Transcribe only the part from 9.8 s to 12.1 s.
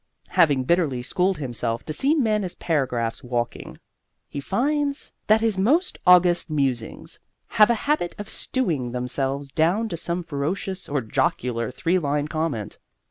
to some ferocious or jocular three